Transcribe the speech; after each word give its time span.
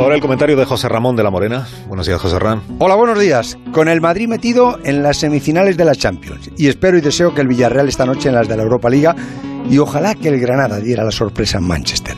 ahora 0.00 0.16
el 0.16 0.20
comentario 0.20 0.56
de 0.56 0.64
José 0.64 0.88
Ramón 0.88 1.16
de 1.16 1.22
la 1.22 1.30
Morena. 1.30 1.66
Buenos 1.86 2.06
días, 2.06 2.20
José 2.20 2.38
Ramón. 2.38 2.64
Hola, 2.78 2.96
buenos 2.96 3.18
días. 3.18 3.56
Con 3.72 3.88
el 3.88 4.00
Madrid 4.00 4.28
metido 4.28 4.78
en 4.84 5.02
las 5.02 5.18
semifinales 5.18 5.76
de 5.76 5.84
la 5.84 5.94
Champions. 5.94 6.50
Y 6.56 6.68
espero 6.68 6.98
y 6.98 7.00
deseo 7.00 7.34
que 7.34 7.40
el 7.40 7.48
Villarreal 7.48 7.88
esta 7.88 8.04
noche 8.04 8.28
en 8.28 8.34
las 8.34 8.48
de 8.48 8.56
la 8.56 8.64
Europa 8.64 8.90
Liga 8.90 9.14
y 9.70 9.78
ojalá 9.78 10.14
que 10.14 10.28
el 10.28 10.40
Granada 10.40 10.78
diera 10.80 11.04
la 11.04 11.10
sorpresa 11.10 11.58
en 11.58 11.64
Manchester. 11.64 12.14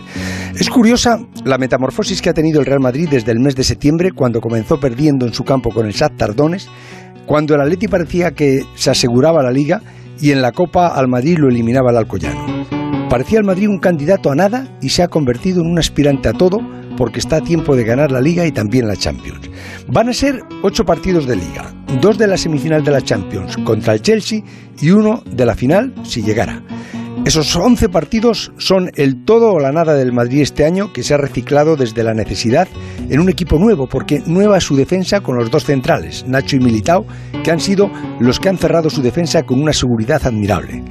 Es 0.58 0.70
curiosa 0.70 1.20
la 1.44 1.58
metamorfosis 1.58 2.22
que 2.22 2.30
ha 2.30 2.34
tenido 2.34 2.60
el 2.60 2.66
Real 2.66 2.80
Madrid 2.80 3.08
desde 3.10 3.32
el 3.32 3.40
mes 3.40 3.54
de 3.54 3.62
septiembre, 3.62 4.12
cuando 4.12 4.40
comenzó 4.40 4.80
perdiendo 4.80 5.26
en 5.26 5.34
su 5.34 5.44
campo 5.44 5.70
con 5.70 5.86
el 5.86 5.92
Shakhtar 5.92 6.30
Tardones, 6.30 6.68
cuando 7.26 7.54
el 7.54 7.60
Atleti 7.60 7.88
parecía 7.88 8.32
que 8.32 8.62
se 8.74 8.90
aseguraba 8.90 9.42
la 9.42 9.50
Liga 9.50 9.82
y 10.20 10.30
en 10.30 10.40
la 10.42 10.52
Copa 10.52 10.88
al 10.88 11.08
Madrid 11.08 11.38
lo 11.38 11.48
eliminaba 11.48 11.90
el 11.90 11.98
Alcoyano. 11.98 12.85
Parecía 13.08 13.38
el 13.38 13.44
Madrid 13.44 13.68
un 13.68 13.78
candidato 13.78 14.32
a 14.32 14.34
nada 14.34 14.66
y 14.82 14.88
se 14.88 15.02
ha 15.02 15.08
convertido 15.08 15.60
en 15.60 15.68
un 15.68 15.78
aspirante 15.78 16.28
a 16.28 16.32
todo 16.32 16.58
porque 16.96 17.20
está 17.20 17.36
a 17.36 17.40
tiempo 17.40 17.76
de 17.76 17.84
ganar 17.84 18.10
la 18.10 18.20
Liga 18.20 18.46
y 18.46 18.52
también 18.52 18.88
la 18.88 18.96
Champions. 18.96 19.48
Van 19.86 20.08
a 20.08 20.12
ser 20.12 20.42
ocho 20.62 20.84
partidos 20.84 21.26
de 21.26 21.36
Liga, 21.36 21.72
dos 22.00 22.18
de 22.18 22.26
la 22.26 22.36
semifinal 22.36 22.82
de 22.82 22.90
la 22.90 23.02
Champions 23.02 23.56
contra 23.58 23.94
el 23.94 24.02
Chelsea 24.02 24.42
y 24.80 24.90
uno 24.90 25.22
de 25.24 25.46
la 25.46 25.54
final 25.54 25.94
si 26.02 26.22
llegara. 26.22 26.62
Esos 27.26 27.56
11 27.56 27.88
partidos 27.88 28.52
son 28.56 28.92
el 28.94 29.24
todo 29.24 29.50
o 29.50 29.58
la 29.58 29.72
nada 29.72 29.94
del 29.94 30.12
Madrid 30.12 30.42
este 30.42 30.64
año 30.64 30.92
que 30.92 31.02
se 31.02 31.12
ha 31.12 31.16
reciclado 31.16 31.74
desde 31.74 32.04
la 32.04 32.14
necesidad 32.14 32.68
en 33.10 33.18
un 33.18 33.28
equipo 33.28 33.58
nuevo, 33.58 33.88
porque 33.88 34.22
nueva 34.26 34.60
su 34.60 34.76
defensa 34.76 35.20
con 35.22 35.36
los 35.36 35.50
dos 35.50 35.64
centrales, 35.64 36.24
Nacho 36.28 36.54
y 36.54 36.60
Militao, 36.60 37.04
que 37.42 37.50
han 37.50 37.58
sido 37.58 37.90
los 38.20 38.38
que 38.38 38.48
han 38.48 38.58
cerrado 38.58 38.90
su 38.90 39.02
defensa 39.02 39.42
con 39.42 39.60
una 39.60 39.72
seguridad 39.72 40.24
admirable. 40.24 40.84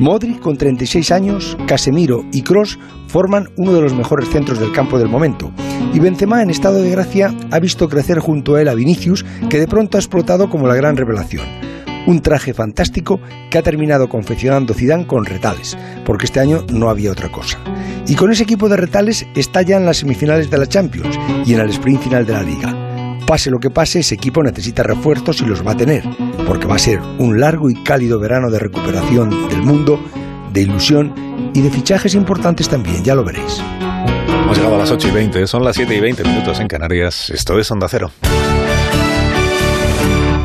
Modric, 0.00 0.40
con 0.40 0.56
36 0.56 1.12
años, 1.12 1.56
Casemiro 1.68 2.24
y 2.32 2.42
Cross 2.42 2.80
forman 3.06 3.50
uno 3.56 3.72
de 3.72 3.82
los 3.82 3.94
mejores 3.94 4.28
centros 4.28 4.58
del 4.58 4.72
campo 4.72 4.98
del 4.98 5.08
momento. 5.08 5.52
Y 5.94 6.00
Benzema, 6.00 6.42
en 6.42 6.50
estado 6.50 6.82
de 6.82 6.90
gracia, 6.90 7.32
ha 7.52 7.60
visto 7.60 7.88
crecer 7.88 8.18
junto 8.18 8.56
a 8.56 8.60
él 8.60 8.66
a 8.66 8.74
Vinicius, 8.74 9.24
que 9.48 9.60
de 9.60 9.68
pronto 9.68 9.98
ha 9.98 10.00
explotado 10.00 10.50
como 10.50 10.66
la 10.66 10.74
gran 10.74 10.96
revelación 10.96 11.65
un 12.06 12.20
traje 12.20 12.54
fantástico 12.54 13.20
que 13.50 13.58
ha 13.58 13.62
terminado 13.62 14.08
confeccionando 14.08 14.74
Zidane 14.74 15.06
con 15.06 15.24
retales, 15.24 15.76
porque 16.04 16.26
este 16.26 16.40
año 16.40 16.64
no 16.72 16.88
había 16.88 17.12
otra 17.12 17.30
cosa. 17.30 17.58
Y 18.06 18.14
con 18.14 18.30
ese 18.32 18.44
equipo 18.44 18.68
de 18.68 18.76
retales 18.76 19.26
está 19.34 19.62
ya 19.62 19.76
en 19.76 19.84
las 19.84 19.98
semifinales 19.98 20.50
de 20.50 20.58
la 20.58 20.66
Champions 20.66 21.18
y 21.44 21.54
en 21.54 21.60
el 21.60 21.70
sprint 21.70 22.02
final 22.02 22.24
de 22.24 22.32
la 22.32 22.42
Liga. 22.42 22.74
Pase 23.26 23.50
lo 23.50 23.58
que 23.58 23.70
pase, 23.70 24.00
ese 24.00 24.14
equipo 24.14 24.42
necesita 24.42 24.84
refuerzos 24.84 25.40
y 25.40 25.46
los 25.46 25.66
va 25.66 25.72
a 25.72 25.76
tener, 25.76 26.04
porque 26.46 26.66
va 26.66 26.76
a 26.76 26.78
ser 26.78 27.00
un 27.18 27.40
largo 27.40 27.68
y 27.68 27.82
cálido 27.82 28.20
verano 28.20 28.50
de 28.50 28.60
recuperación 28.60 29.48
del 29.48 29.62
mundo, 29.62 30.00
de 30.52 30.62
ilusión 30.62 31.12
y 31.52 31.60
de 31.60 31.70
fichajes 31.70 32.14
importantes 32.14 32.68
también, 32.68 33.02
ya 33.02 33.16
lo 33.16 33.24
veréis. 33.24 33.60
Hemos 34.28 34.56
llegado 34.56 34.76
a 34.76 34.78
las 34.78 34.92
8 34.92 35.08
y 35.08 35.10
20, 35.10 35.46
son 35.48 35.64
las 35.64 35.74
7 35.74 35.92
y 35.96 36.00
20 36.00 36.22
minutos 36.22 36.60
en 36.60 36.68
Canarias. 36.68 37.30
Esto 37.30 37.58
es 37.58 37.68
Onda 37.72 37.88
Cero. 37.88 38.12